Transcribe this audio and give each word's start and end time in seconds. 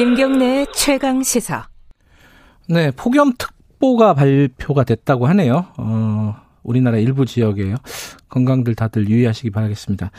김경래 0.00 0.64
최강 0.72 1.22
시사. 1.22 1.68
네, 2.70 2.90
폭염특보가 2.90 4.14
발표가 4.14 4.82
됐다고 4.82 5.26
하네요. 5.26 5.66
어, 5.76 6.36
우리나라 6.62 6.96
일부 6.96 7.26
지역에요. 7.26 7.76
건강들 8.30 8.74
다들 8.76 9.10
유의하시기 9.10 9.50
바라겠습니다. 9.50 10.10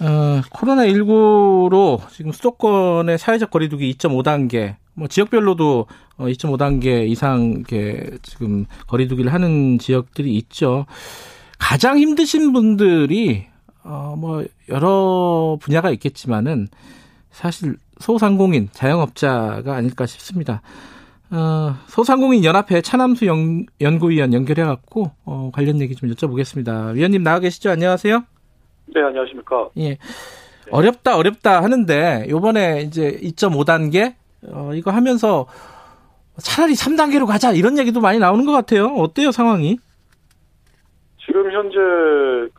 어, 0.00 0.40
코로나19로 0.52 1.98
지금 2.10 2.30
수도권의 2.30 3.16
사회적 3.16 3.50
거리두기 3.50 3.90
2.5단계, 3.94 4.76
뭐 4.92 5.08
지역별로도 5.08 5.86
2.5단계 6.18 7.00
어, 7.00 7.04
이상 7.06 7.62
게 7.62 8.10
지금 8.22 8.66
거리두기를 8.86 9.32
하는 9.32 9.78
지역들이 9.78 10.36
있죠. 10.36 10.84
가장 11.58 11.96
힘드신 11.96 12.52
분들이 12.52 13.46
어, 13.82 14.14
뭐 14.18 14.44
여러 14.68 15.56
분야가 15.58 15.88
있겠지만은 15.88 16.68
사실 17.30 17.76
소상공인, 18.00 18.68
자영업자가 18.72 19.74
아닐까 19.74 20.06
싶습니다. 20.06 20.62
어, 21.30 21.74
소상공인 21.86 22.44
연합회 22.44 22.80
차남수 22.80 23.26
연, 23.26 23.66
연구위원 23.80 24.34
연결해 24.34 24.64
갖고 24.64 25.12
어, 25.24 25.50
관련 25.52 25.80
얘기 25.80 25.94
좀 25.94 26.10
여쭤보겠습니다. 26.10 26.94
위원님 26.94 27.22
나와 27.22 27.38
계시죠? 27.38 27.70
안녕하세요. 27.70 28.24
네, 28.94 29.02
안녕하십니까. 29.02 29.68
예. 29.78 29.98
어렵다, 30.72 31.16
어렵다 31.16 31.62
하는데, 31.62 32.26
요번에 32.28 32.82
이제 32.82 33.18
2.5단계, 33.22 34.14
어, 34.48 34.70
이거 34.74 34.90
하면서 34.90 35.46
차라리 36.38 36.74
3단계로 36.74 37.26
가자, 37.26 37.52
이런 37.52 37.78
얘기도 37.78 38.00
많이 38.00 38.18
나오는 38.18 38.44
것 38.46 38.52
같아요. 38.52 38.86
어때요, 38.86 39.30
상황이? 39.30 39.78
지금 41.24 41.50
현재 41.52 41.76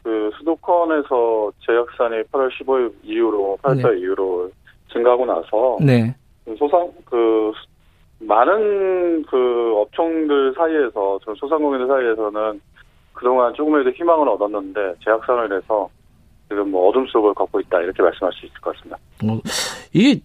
그 0.03 0.29
수도권에서 0.37 1.51
제약산이 1.65 2.23
8월 2.31 2.49
15일 2.51 2.93
이후로, 3.03 3.59
8월 3.61 3.93
네. 3.93 3.99
이후로 4.01 4.51
증가하고 4.93 5.25
나서, 5.25 5.77
네. 5.81 6.15
소상, 6.57 6.91
그, 7.05 7.51
많은 8.19 9.23
그 9.23 9.73
업종들 9.77 10.53
사이에서, 10.55 11.19
소상공인들 11.37 11.87
사이에서는 11.87 12.61
그동안 13.13 13.53
조금이라도 13.53 13.91
희망을 13.91 14.29
얻었는데, 14.29 14.95
제약산을 15.03 15.57
해서 15.57 15.89
지금 16.51 16.69
뭐 16.69 16.89
어둠 16.89 17.07
속을 17.07 17.33
걷고 17.33 17.61
있다 17.61 17.79
이렇게 17.79 18.03
말씀할 18.03 18.33
수 18.33 18.45
있을 18.45 18.59
것 18.59 18.75
같습니다. 18.75 18.97
어, 19.23 19.39
이게 19.93 20.19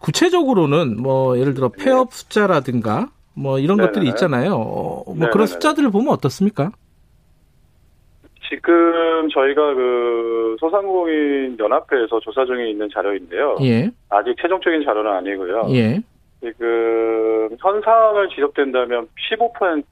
구체적으로는 0.00 1.02
뭐 1.02 1.36
예를 1.36 1.54
들어 1.54 1.70
네. 1.70 1.84
폐업 1.84 2.12
숫자라든가 2.12 3.08
뭐 3.34 3.58
이런 3.58 3.78
네네네. 3.78 3.92
것들이 3.92 4.08
있잖아요. 4.10 4.54
어, 4.54 5.02
뭐 5.06 5.14
네네네. 5.14 5.30
그런 5.32 5.46
숫자들을 5.48 5.90
보면 5.90 6.12
어떻습니까? 6.14 6.70
지금 8.48 8.72
저희가 9.28 9.74
그 9.74 10.56
소상공인 10.60 11.56
연합회에서 11.58 12.20
조사 12.20 12.44
중에 12.44 12.70
있는 12.70 12.88
자료인데요. 12.92 13.56
예. 13.62 13.90
아직 14.08 14.34
최종적인 14.40 14.84
자료는 14.84 15.10
아니고요. 15.10 15.66
예. 15.70 16.00
지금 16.40 17.48
현상을 17.60 18.28
지속된다면 18.34 19.06
15% 19.30 19.84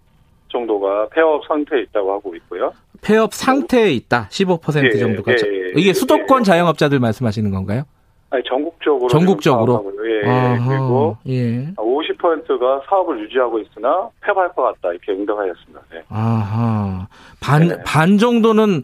정도가 0.48 1.08
폐업 1.10 1.44
상태에 1.46 1.82
있다고 1.82 2.12
하고 2.12 2.34
있고요. 2.36 2.72
폐업 3.02 3.32
상태에 3.32 3.90
있다. 3.92 4.28
15% 4.30 4.84
예, 4.84 4.98
정도가. 4.98 5.32
예, 5.32 5.36
예, 5.36 5.72
이게 5.76 5.92
수도권 5.92 6.40
예. 6.40 6.44
자영업자들 6.44 6.98
말씀하시는 6.98 7.50
건가요? 7.50 7.84
아니, 8.30 8.42
전국적으로. 8.44 9.08
전국적으로. 9.08 9.92
예, 10.04 10.58
그리고 10.68 11.16
예. 11.26 11.72
50%가 11.76 12.82
사업을 12.88 13.20
유지하고 13.24 13.58
있으나 13.58 14.08
폐업할 14.20 14.52
것 14.54 14.62
같다. 14.62 14.90
이렇게 14.90 15.12
응답하였습니다. 15.12 15.80
네. 15.92 16.02
아하. 16.08 17.06
반, 17.40 17.68
네. 17.68 17.76
반 17.84 18.18
정도는, 18.18 18.82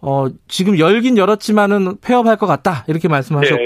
어, 0.00 0.26
지금 0.46 0.78
열긴 0.78 1.16
열었지만은 1.16 1.98
폐업할 2.00 2.36
것 2.36 2.46
같다. 2.46 2.84
이렇게 2.88 3.08
말씀하셨고. 3.08 3.62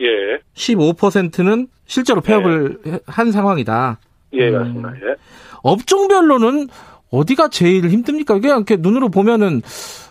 예. 0.00 0.38
15%는 0.54 1.68
실제로 1.86 2.20
폐업을 2.20 2.78
한 3.06 3.32
상황이다. 3.32 3.98
예, 4.34 4.50
맞습니다. 4.50 4.94
예. 4.96 5.14
업종별로는 5.62 6.68
어디가 7.10 7.48
제일 7.48 7.88
힘듭니까? 7.88 8.38
그냥 8.38 8.58
이렇게 8.58 8.76
눈으로 8.76 9.08
보면은 9.08 9.62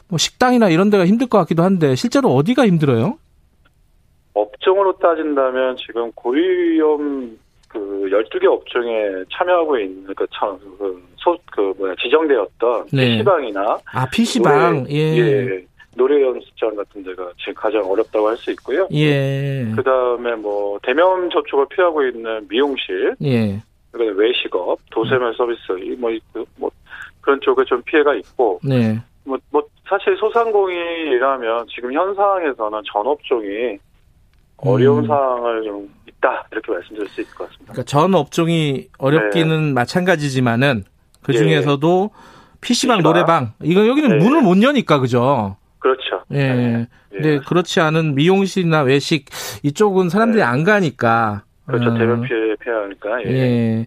뭐 0.09 0.17
식당이나 0.17 0.69
이런 0.69 0.89
데가 0.89 1.05
힘들 1.05 1.27
것 1.27 1.37
같기도 1.39 1.63
한데 1.63 1.95
실제로 1.95 2.29
어디가 2.29 2.65
힘들어요? 2.65 3.17
업종으로 4.33 4.97
따진다면 4.97 5.77
지금 5.77 6.11
고위험 6.13 7.37
그 7.67 7.79
12개 8.09 8.45
업종에 8.45 9.23
참여하고 9.31 9.77
있는 9.79 10.13
그 10.15 10.25
참, 10.33 10.57
그, 10.77 11.03
소, 11.17 11.37
그, 11.51 11.73
뭐야, 11.77 11.93
지정되었던 12.01 12.87
네. 12.93 13.17
PC방이나. 13.17 13.79
아, 13.91 14.09
PC방, 14.09 14.83
노래, 14.83 14.93
예. 14.93 15.17
예. 15.17 15.65
노래 15.95 16.21
연습장 16.21 16.75
같은 16.75 17.03
데가 17.03 17.31
지금 17.37 17.53
가장 17.55 17.83
어렵다고 17.89 18.27
할 18.29 18.37
수 18.37 18.51
있고요. 18.51 18.87
예. 18.93 19.65
그 19.75 19.83
다음에 19.83 20.35
뭐, 20.35 20.79
대면 20.83 21.29
접촉을 21.29 21.65
피하고 21.69 22.03
있는 22.05 22.47
미용실. 22.47 23.15
예. 23.23 23.61
그다음에 23.91 24.13
외식업, 24.15 24.79
도세면 24.91 25.33
서비스, 25.33 25.71
뭐, 25.97 26.11
뭐, 26.55 26.71
그런 27.21 27.39
쪽에 27.41 27.63
좀 27.65 27.81
피해가 27.83 28.15
있고. 28.15 28.59
네. 28.63 28.97
뭐, 29.25 29.37
뭐, 29.49 29.61
사실 29.89 30.15
소상공인이라면 30.17 31.67
지금 31.73 31.93
현 31.93 32.13
상황에서는 32.15 32.81
전업종이 32.93 33.77
어려운 34.57 35.03
음. 35.03 35.07
상황을 35.07 35.63
좀 35.63 35.89
있다. 36.07 36.47
이렇게 36.51 36.71
말씀드릴 36.71 37.07
수 37.09 37.21
있을 37.21 37.33
것 37.35 37.45
같습니다. 37.49 37.73
그러니까 37.73 37.83
전 37.83 38.15
업종이 38.15 38.87
어렵기는 38.97 39.67
네. 39.67 39.73
마찬가지지만은 39.73 40.83
그 41.23 41.33
예. 41.33 41.37
중에서도 41.37 42.11
예. 42.13 42.57
PC방, 42.61 43.01
노래방, 43.03 43.53
이거 43.61 43.87
여기는 43.87 44.17
네. 44.17 44.23
문을 44.23 44.41
못 44.41 44.61
여니까, 44.63 44.99
그죠? 44.99 45.57
그렇죠. 45.79 46.23
예. 46.31 46.37
네. 46.37 46.87
근데 47.11 47.39
그렇지 47.39 47.79
않은 47.79 48.15
미용실이나 48.15 48.81
외식 48.81 49.25
이쪽은 49.63 50.09
사람들이 50.09 50.41
네. 50.41 50.47
안 50.47 50.63
가니까 50.63 51.43
그렇죠. 51.65 51.89
음. 51.89 51.97
대면 51.97 52.21
피해 52.23 52.55
피하니까. 52.63 53.23
예. 53.25 53.29
예. 53.29 53.79
예. 53.79 53.85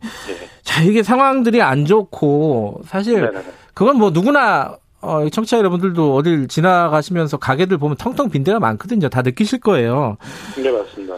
자 0.62 0.82
이게 0.82 1.03
상황들이 1.03 1.62
안 1.62 1.84
좋고 1.84 2.82
사실 2.84 3.20
네네네. 3.20 3.44
그건 3.75 3.98
뭐 3.98 4.10
누구나 4.10 4.76
어, 5.00 5.28
청취자 5.28 5.58
여러분들도 5.58 6.14
어딜 6.14 6.48
지나가시면서 6.48 7.38
가게들 7.38 7.78
보면 7.78 7.96
텅텅 7.96 8.28
빈 8.30 8.44
데가 8.44 8.58
많거든요. 8.58 9.08
다 9.08 9.22
느끼실 9.22 9.60
거예요. 9.60 10.16
네 10.62 10.70
맞습니다. 10.70 11.14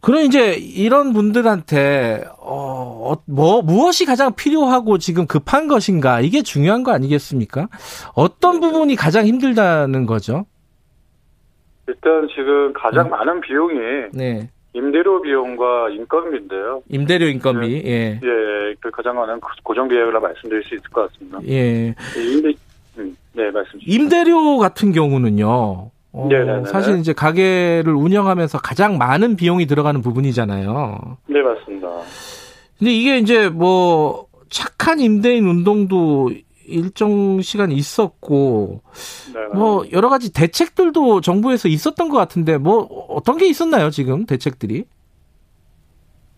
그럼 0.00 0.20
이제 0.22 0.54
이런 0.54 1.12
분들한테 1.12 2.24
어, 2.38 3.14
뭐 3.26 3.62
무엇이 3.62 4.04
가장 4.04 4.34
필요하고 4.34 4.98
지금 4.98 5.26
급한 5.26 5.66
것인가 5.66 6.20
이게 6.20 6.42
중요한 6.42 6.84
거 6.84 6.92
아니겠습니까? 6.92 7.68
어떤 8.14 8.60
부분이 8.60 8.94
가장 8.94 9.26
힘들다는 9.26 10.06
거죠? 10.06 10.46
일단 11.88 12.28
지금 12.34 12.72
가장 12.72 13.06
음. 13.06 13.10
많은 13.10 13.40
비용이 13.40 13.78
네. 14.12 14.48
임대료 14.74 15.22
비용과 15.22 15.88
인건비인데요. 15.90 16.82
임대료 16.90 17.26
인건비, 17.26 17.82
네. 17.82 17.90
예. 17.90 18.20
예, 18.22 18.74
그 18.78 18.90
가장 18.90 19.16
많은 19.16 19.40
고정 19.62 19.88
비용이라 19.88 20.20
말씀드릴 20.20 20.62
수 20.64 20.74
있을 20.74 20.90
것 20.90 21.10
같습니다. 21.10 21.38
예. 21.48 21.94
임대, 22.16 22.48
음, 22.48 22.54
네, 23.36 23.50
말씀. 23.50 23.78
임대료 23.86 24.58
같은 24.58 24.92
경우는요. 24.92 25.90
어, 26.12 26.28
네, 26.30 26.44
네, 26.44 26.60
네, 26.60 26.64
사실 26.64 26.98
이제 26.98 27.12
가게를 27.12 27.92
운영하면서 27.94 28.58
가장 28.58 28.96
많은 28.96 29.36
비용이 29.36 29.66
들어가는 29.66 30.00
부분이잖아요. 30.00 31.18
네, 31.26 31.42
맞습니다. 31.42 31.88
근데 32.78 32.90
이게 32.92 33.18
이제 33.18 33.48
뭐 33.50 34.26
착한 34.48 35.00
임대인 35.00 35.46
운동도 35.46 36.30
일정 36.68 37.40
시간 37.42 37.70
있었고 37.70 38.80
네네. 39.32 39.46
뭐 39.54 39.84
여러 39.92 40.08
가지 40.08 40.32
대책들도 40.32 41.20
정부에서 41.20 41.68
있었던 41.68 42.08
것 42.08 42.16
같은데 42.16 42.58
뭐 42.58 43.06
어떤 43.08 43.36
게 43.36 43.46
있었나요 43.46 43.90
지금 43.90 44.26
대책들이? 44.26 44.84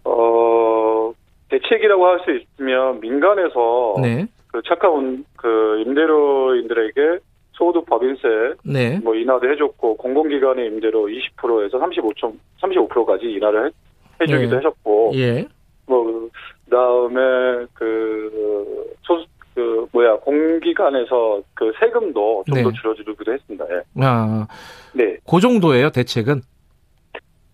어 0.04 1.12
대책이라고 1.48 2.04
할 2.06 2.20
수 2.24 2.30
있으면 2.36 3.00
민간에서 3.00 3.96
네. 4.02 4.26
그 4.48 4.62
착한 4.66 5.24
그 5.36 5.82
임대료인들에게 5.86 7.18
소득 7.52 7.84
법인세 7.86 8.54
네. 8.64 8.98
뭐 9.02 9.14
인하도 9.14 9.50
해줬고 9.50 9.96
공공기관의 9.96 10.66
임대료 10.66 11.06
20%에서 11.06 11.78
35점 11.78 12.32
35%까지 12.60 13.26
인하를 13.26 13.72
해, 14.20 14.26
주기도 14.26 14.52
예. 14.52 14.56
하셨고 14.56 15.12
예. 15.14 15.48
뭐 15.86 16.28
그다음에 16.64 17.66
그 17.74 18.94
소, 19.02 19.24
그 19.54 19.86
뭐야 19.92 20.16
공기관에서 20.18 21.42
그 21.54 21.72
세금도 21.80 22.44
좀더 22.46 22.70
네. 22.70 22.76
줄여주기도 22.80 23.32
했습니다. 23.32 23.64
예. 23.70 23.82
아, 24.04 24.46
네. 24.92 25.16
그 25.28 25.40
정도예요 25.40 25.90
대책은? 25.90 26.42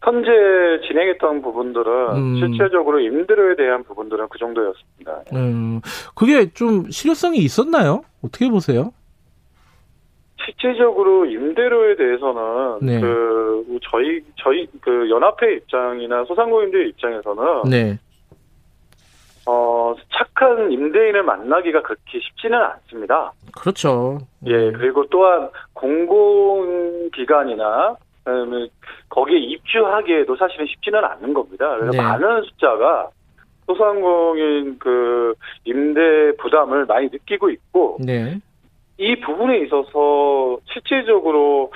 현재 0.04 0.30
진행했던 0.86 1.40
부분들은 1.40 2.16
음. 2.16 2.36
실질적으로 2.36 3.00
임대료에 3.00 3.56
대한 3.56 3.82
부분들은 3.84 4.28
그 4.28 4.38
정도였습니다. 4.38 5.22
음, 5.32 5.80
그게 6.14 6.52
좀 6.52 6.90
실효성이 6.90 7.38
있었나요? 7.38 8.02
어떻게 8.22 8.50
보세요? 8.50 8.92
실질적으로 10.44 11.24
임대료에 11.24 11.96
대해서는 11.96 12.80
네. 12.82 13.00
그 13.00 13.78
저희 13.90 14.20
저희 14.36 14.68
그 14.82 15.08
연합회 15.08 15.54
입장이나 15.54 16.26
소상공인들 16.26 16.86
입장에서는 16.88 17.62
네. 17.70 17.98
어, 19.46 19.94
착한 20.10 20.70
임대인을 20.70 21.22
만나기가 21.22 21.80
그렇게 21.82 22.20
쉽지는 22.20 22.58
않습니다. 22.58 23.32
그렇죠. 23.58 24.18
예, 24.46 24.70
그리고 24.72 25.06
또한 25.08 25.48
공공기관이나 25.74 27.14
거기에 29.08 29.38
입주하기에도 29.38 30.36
사실은 30.36 30.66
쉽지는 30.66 31.04
않는 31.04 31.34
겁니다. 31.34 31.76
그래서 31.76 31.92
네. 31.92 31.98
많은 31.98 32.42
숫자가 32.42 33.10
소상공인 33.66 34.78
그 34.78 35.34
임대 35.64 36.32
부담을 36.38 36.86
많이 36.86 37.08
느끼고 37.10 37.50
있고 37.50 37.98
네. 38.00 38.38
이 38.98 39.20
부분에 39.20 39.58
있어서 39.60 40.58
실질적으로 40.72 41.72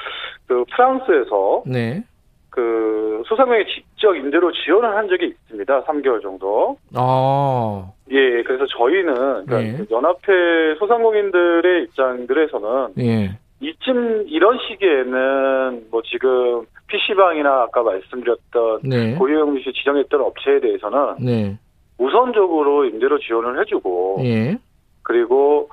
그 0.47 0.65
프랑스에서 0.75 1.63
네. 1.67 2.03
그 2.51 3.23
소상공인 3.27 3.65
직접 3.67 4.15
임대로 4.15 4.51
지원을 4.53 4.97
한 4.97 5.09
적이 5.09 5.27
있습니다. 5.27 5.85
3개월 5.85 6.23
정도. 6.23 6.77
아. 6.95 7.91
예, 8.11 8.43
그래서 8.43 8.67
저희는 8.67 9.15
그러니까 9.47 9.59
네. 9.59 9.77
그 9.77 9.87
연합회 9.91 10.77
소상공인들의 10.79 11.85
입장들에서는 11.85 12.95
예. 12.99 13.39
이쯤 13.61 14.27
이런 14.29 14.59
시기에는 14.69 15.87
뭐 15.91 16.03
지금 16.03 16.65
PC방이나 16.87 17.63
아까 17.63 17.83
말씀드렸던 17.83 18.81
네. 18.85 19.15
고유영미시 19.15 19.73
지정했던 19.73 20.21
업체에 20.21 20.61
대해서는 20.61 21.17
네. 21.21 21.59
우선적으로 21.99 22.85
임대료 22.85 23.19
지원을 23.19 23.61
해주고 23.61 24.21
예. 24.25 24.57
그리고 25.03 25.69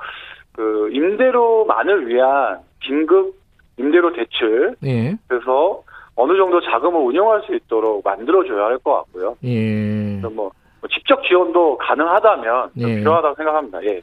그 0.53 0.89
임대료만을 0.91 2.07
위한 2.07 2.59
긴급 2.81 3.35
임대료 3.77 4.11
대출 4.13 4.75
예. 4.83 5.15
그래서 5.27 5.83
어느 6.15 6.35
정도 6.37 6.61
자금을 6.61 6.99
운영할 7.01 7.43
수 7.45 7.53
있도록 7.53 8.03
만들어줘야 8.03 8.65
할 8.65 8.79
것 8.79 8.93
같고요. 8.95 9.35
예. 9.43 10.19
뭐, 10.21 10.29
뭐 10.81 10.89
직접 10.89 11.21
지원도 11.23 11.77
가능하다면 11.77 12.69
예. 12.77 12.85
필요하다고 12.95 13.35
생각합니다. 13.35 13.83
예. 13.85 14.01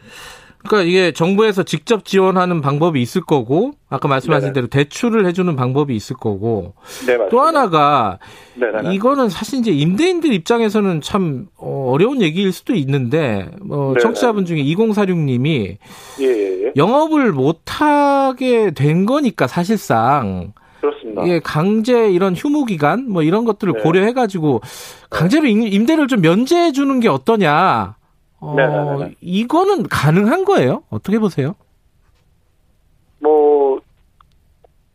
그러니까 0.66 0.88
이게 0.88 1.12
정부에서 1.12 1.62
직접 1.62 2.04
지원하는 2.04 2.60
방법이 2.60 3.00
있을 3.00 3.22
거고 3.22 3.72
아까 3.88 4.08
말씀하신 4.08 4.48
네네. 4.48 4.52
대로 4.52 4.66
대출을 4.68 5.26
해주는 5.26 5.54
방법이 5.56 5.94
있을 5.94 6.16
거고 6.16 6.74
네, 7.06 7.18
또 7.30 7.40
하나가 7.40 8.18
네네. 8.54 8.94
이거는 8.94 9.28
사실 9.28 9.58
이제 9.58 9.70
임대인들 9.70 10.32
입장에서는 10.32 11.00
참 11.00 11.48
어, 11.56 11.90
어려운 11.92 12.22
얘기일 12.22 12.52
수도 12.52 12.74
있는데 12.74 13.50
뭐 13.60 13.94
청취자분 13.98 14.44
중에 14.44 14.62
2046님이 14.62 15.76
예, 16.20 16.24
예, 16.24 16.64
예. 16.64 16.72
영업을 16.76 17.32
못하게 17.32 18.70
된 18.70 19.04
거니까 19.04 19.46
사실상 19.46 20.52
그렇습니다. 20.80 21.26
예, 21.28 21.38
강제 21.38 22.10
이런 22.10 22.34
휴무 22.34 22.64
기간 22.64 23.08
뭐 23.08 23.22
이런 23.22 23.44
것들을 23.44 23.72
네. 23.74 23.80
고려해 23.82 24.12
가지고 24.12 24.60
강제로 25.10 25.46
임대를 25.46 26.08
좀 26.08 26.20
면제해 26.20 26.72
주는 26.72 26.98
게 27.00 27.08
어떠냐. 27.08 27.94
어, 28.42 28.54
네네네. 28.56 29.14
이거는 29.20 29.84
가능한 29.84 30.44
거예요? 30.44 30.82
어떻게 30.90 31.20
보세요? 31.20 31.54
뭐 33.20 33.80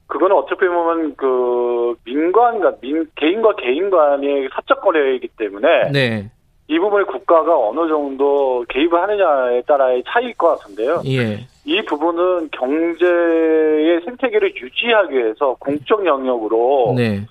그거는 0.07 0.35
어차피 0.35 0.67
보면 0.67 1.15
그 1.15 1.95
민관과 2.03 2.73
민 2.81 3.09
개인과 3.15 3.55
개인 3.55 3.89
간의 3.89 4.49
사적 4.53 4.81
거래이기 4.81 5.29
때문에 5.38 5.91
네. 5.91 6.29
이 6.67 6.77
부분을 6.77 7.05
국가가 7.05 7.57
어느 7.57 7.88
정도 7.88 8.65
개입을 8.67 9.01
하느냐에 9.01 9.61
따라의 9.61 10.03
차이일 10.05 10.33
것 10.33 10.59
같은데요. 10.59 11.01
예. 11.05 11.47
이 11.63 11.81
부분은 11.85 12.50
경제의 12.51 14.01
생태계를 14.03 14.55
유지하기 14.57 15.17
위해서 15.17 15.55
공적 15.59 16.05
영역으로 16.05 16.93
네. 16.97 17.25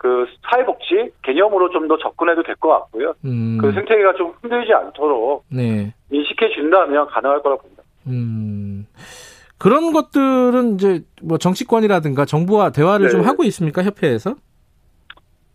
그 0.00 0.24
사회복지 0.50 1.10
개념으로 1.22 1.68
좀 1.70 1.86
더 1.88 1.98
접근해도 1.98 2.42
될 2.42 2.54
것 2.56 2.68
같고요. 2.68 3.12
음. 3.24 3.58
그 3.60 3.70
생태계가 3.72 4.14
좀 4.14 4.32
흔들리지 4.40 4.72
않도록 4.72 5.44
네. 5.50 5.92
인식해 6.10 6.48
준다면 6.54 7.06
가능할 7.08 7.42
거라고 7.42 7.62
봅니다. 7.62 7.82
음. 8.06 8.86
그런 9.58 9.92
것들은 9.92 10.74
이제 10.76 11.02
뭐 11.22 11.36
정치권이라든가 11.36 12.24
정부와 12.24 12.70
대화를 12.70 13.06
네. 13.06 13.10
좀 13.10 13.20
하고 13.22 13.44
있습니까 13.44 13.82
협회에서? 13.82 14.34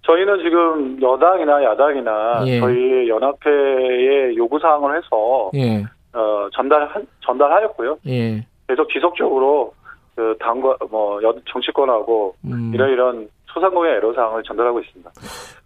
저희는 0.03 0.43
지금 0.43 1.01
여당이나 1.01 1.63
야당이나 1.63 2.43
예. 2.45 2.59
저희 2.59 3.09
연합회의 3.09 4.37
요구 4.37 4.59
사항을 4.59 4.97
해서 4.97 5.49
예. 5.55 5.83
어, 6.13 6.47
전달 6.53 6.87
전달하였고요. 7.21 7.97
예. 8.07 8.45
계속 8.67 8.87
지속적으로 8.91 9.73
그 10.15 10.35
당과 10.39 10.77
뭐 10.91 11.19
정치권하고 11.51 12.35
음. 12.45 12.71
이런 12.75 12.89
이런 12.91 13.29
소상공인 13.55 13.93
애로사항을 13.95 14.43
전달하고 14.43 14.81
있습니다. 14.81 15.11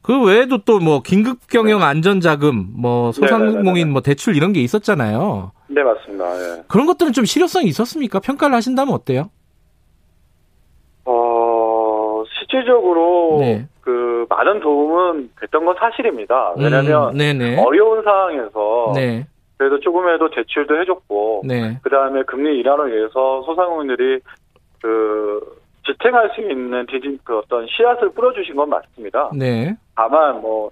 그 0.01 0.23
외에도 0.25 0.59
또 0.63 0.79
뭐 0.79 1.01
긴급 1.01 1.39
경영 1.49 1.79
네. 1.79 1.85
안전 1.85 2.21
자금, 2.21 2.67
뭐 2.77 3.11
소상공인 3.11 3.63
네네네네. 3.63 3.85
뭐 3.91 4.01
대출 4.01 4.35
이런 4.37 4.53
게 4.53 4.61
있었잖아요. 4.61 5.51
네 5.67 5.83
맞습니다. 5.83 6.25
예. 6.35 6.63
그런 6.67 6.85
것들은 6.85 7.11
좀 7.11 7.25
실효성이 7.25 7.65
있었습니까? 7.67 8.19
평가를 8.19 8.55
하신다면 8.55 8.93
어때요? 8.93 9.29
어 11.05 12.23
실질적으로 12.39 13.37
네. 13.41 13.67
그 13.81 14.25
많은 14.29 14.59
도움은 14.61 15.31
됐던 15.41 15.65
건 15.65 15.75
사실입니다. 15.79 16.53
왜냐하면 16.57 17.19
음, 17.19 17.57
어려운 17.59 18.03
상황에서 18.03 18.91
네. 18.95 19.27
그래도 19.57 19.79
조금이라도 19.79 20.29
대출도 20.29 20.79
해줬고 20.81 21.41
네. 21.45 21.79
그 21.81 21.89
다음에 21.89 22.23
금리 22.23 22.59
인하를 22.59 22.95
위해서 22.95 23.41
소상공인들이 23.45 24.19
그 24.81 25.58
지탱할 25.93 26.31
수 26.35 26.41
있는 26.41 26.85
디진 26.87 27.19
그 27.23 27.37
어떤 27.39 27.65
씨앗을 27.67 28.11
뿌려주신 28.11 28.55
건 28.55 28.69
맞습니다. 28.69 29.31
네. 29.33 29.75
다만 29.95 30.41
뭐 30.41 30.71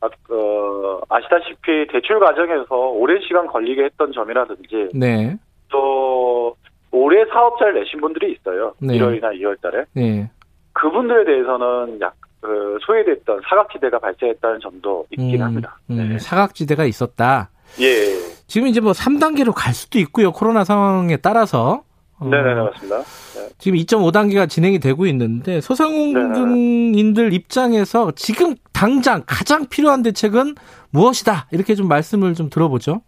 아, 0.00 0.06
어, 0.06 1.00
아시다시피 1.08 1.86
대출 1.90 2.18
과정에서 2.20 2.74
오랜 2.74 3.20
시간 3.22 3.46
걸리게 3.46 3.84
했던 3.84 4.12
점이라든지 4.12 4.90
네. 4.94 5.36
또 5.68 6.56
올해 6.90 7.24
사업자를 7.26 7.74
내신 7.74 8.00
분들이 8.00 8.32
있어요. 8.32 8.74
네. 8.80 8.98
1월이나 8.98 9.32
2월달에 9.40 9.86
네. 9.94 10.30
그분들에 10.72 11.24
대해서는 11.24 12.00
약 12.00 12.14
그 12.46 12.78
소외됐던 12.82 13.40
사각지대가 13.48 13.98
발생했다는 13.98 14.60
점도 14.60 15.06
있긴 15.10 15.40
음, 15.40 15.42
합니다. 15.42 15.78
음, 15.90 16.10
네. 16.10 16.18
사각지대가 16.20 16.84
있었다. 16.84 17.50
예. 17.80 18.14
지금 18.46 18.68
이제 18.68 18.80
뭐 18.80 18.92
3단계로 18.92 19.52
갈 19.52 19.74
수도 19.74 19.98
있고요. 19.98 20.30
코로나 20.30 20.62
상황에 20.62 21.16
따라서. 21.16 21.82
어, 22.18 22.28
네네, 22.28 22.54
맞습니다. 22.54 22.98
네. 22.98 23.48
지금 23.58 23.78
2.5단계가 23.78 24.48
진행이 24.48 24.78
되고 24.78 25.06
있는데 25.06 25.60
소상공인들 25.60 27.32
입장에서 27.34 28.12
지금 28.12 28.54
당장 28.72 29.22
가장 29.26 29.66
필요한 29.68 30.02
대책은 30.02 30.54
무엇이다 30.90 31.48
이렇게 31.52 31.74
좀 31.74 31.88
말씀을 31.88 32.34
좀 32.34 32.48
들어보죠. 32.48 33.02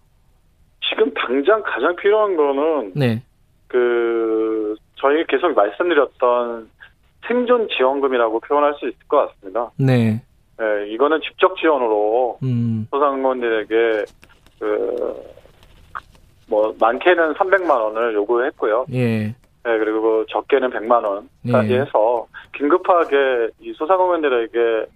지금 0.88 1.12
당장 1.14 1.62
가장 1.62 1.96
필요한 1.96 2.36
거는 2.36 2.92
네. 2.94 3.22
그 3.66 4.74
저희 4.96 5.24
계속 5.26 5.54
말씀드렸던 5.54 6.68
생존 7.26 7.68
지원금이라고 7.68 8.40
표현할 8.40 8.74
수 8.74 8.88
있을 8.88 8.98
것 9.08 9.28
같습니다. 9.28 9.70
네. 9.76 10.22
네 10.58 10.88
이거는 10.90 11.20
직접 11.22 11.56
지원으로 11.58 12.38
음. 12.42 12.86
소상공인들에게 12.90 14.04
그 14.58 15.14
뭐 16.48 16.74
많게는 16.80 17.34
300만 17.34 17.70
원을 17.70 18.14
요구했고요. 18.14 18.86
예. 18.92 19.26
네, 19.26 19.34
그리고 19.78 20.24
적게는 20.26 20.70
100만 20.70 21.04
원까지 21.04 21.72
예. 21.72 21.80
해서 21.80 22.26
긴급하게 22.54 23.50
이 23.60 23.72
소상공인들에게 23.74 24.86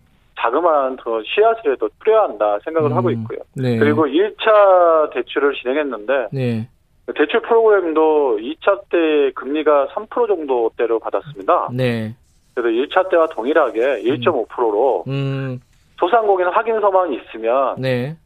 자그마한 0.41 0.97
더 0.97 1.23
씨앗을 1.23 1.77
더 1.77 1.89
뿌려야 1.99 2.23
한다 2.23 2.59
생각을 2.65 2.91
음, 2.91 2.97
하고 2.97 3.11
있고요. 3.11 3.39
네. 3.55 3.79
그리고 3.79 4.07
1차 4.07 5.13
대출을 5.13 5.55
진행했는데 5.55 6.29
네. 6.33 6.69
대출 7.15 7.41
프로그램도 7.43 8.39
2차 8.39 8.81
때 8.89 9.33
금리가 9.35 9.89
3% 9.89 10.27
정도대로 10.27 10.99
받았습니다. 11.01 11.69
네. 11.73 12.15
그래서 12.55 12.69
1차 12.69 13.11
때와 13.11 13.27
동일하게 13.29 14.03
1.5%로 14.03 15.05
음. 15.09 15.61
소상공인 15.99 16.49
확인서만 16.49 17.13
있으면 17.13 17.77
네. 17.79 18.17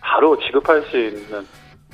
바로 0.00 0.38
지급할 0.38 0.82
수 0.82 0.98
있는 0.98 1.44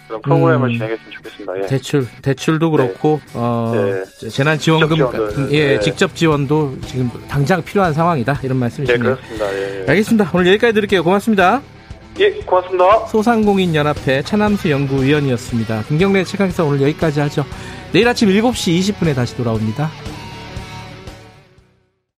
그런 0.06 0.22
프로그램을 0.22 0.68
음, 0.68 0.72
진행했으면 0.72 1.12
좋겠습니다. 1.12 1.58
예. 1.62 1.66
대출 1.66 2.06
대출도 2.22 2.70
그렇고 2.70 3.20
네. 3.26 3.32
어, 3.34 3.72
네. 4.20 4.28
재난지원금 4.28 4.98
같은 4.98 5.52
예 5.52 5.74
네. 5.74 5.80
직접 5.80 6.14
지원도 6.14 6.78
지금 6.86 7.10
당장 7.28 7.62
필요한 7.62 7.92
상황이다 7.92 8.40
이런 8.42 8.58
말씀이시네요. 8.58 9.02
네 9.02 9.04
그렇습니다. 9.04 9.54
예, 9.54 9.82
예. 9.82 9.90
알겠습니다. 9.90 10.30
오늘 10.32 10.46
여기까지 10.48 10.74
드릴게요. 10.74 11.02
고맙습니다. 11.02 11.62
예, 12.18 12.30
고맙습니다. 12.30 13.06
소상공인 13.06 13.74
연합회 13.74 14.22
차남수 14.22 14.70
연구위원이었습니다. 14.70 15.82
김경래 15.88 16.24
최강에서 16.24 16.64
오늘 16.64 16.82
여기까지 16.82 17.20
하죠. 17.20 17.44
내일 17.92 18.08
아침 18.08 18.28
7시 18.28 18.78
20분에 18.80 19.14
다시 19.14 19.36
돌아옵니다. 19.36 19.90